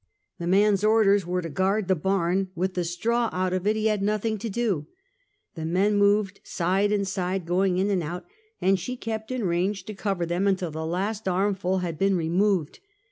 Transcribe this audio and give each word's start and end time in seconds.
The 0.39 0.47
man's 0.47 0.83
orders 0.83 1.27
were 1.27 1.43
to 1.43 1.49
guard 1.49 1.87
the 1.87 1.93
barn; 1.95 2.49
with 2.55 2.73
the 2.73 2.83
straw 2.83 3.29
out 3.31 3.53
of 3.53 3.67
it 3.67 3.75
he 3.75 3.85
had 3.85 4.01
nothing 4.01 4.39
to 4.39 4.49
do. 4.49 4.87
The 5.53 5.63
men 5.63 5.95
moved 5.95 6.39
side 6.43 6.91
and 6.91 7.07
side, 7.07 7.45
going 7.45 7.77
in 7.77 7.91
and 7.91 8.01
out, 8.01 8.25
and 8.59 8.79
she 8.79 8.97
kept 8.97 9.29
in 9.31 9.43
range 9.43 9.83
to 9.83 9.93
cover 9.93 10.25
them 10.25 10.47
until 10.47 10.71
the 10.71 10.87
last 10.87 11.27
armful 11.27 11.79
had 11.83 11.99
been 11.99 12.17
removed. 12.17 12.79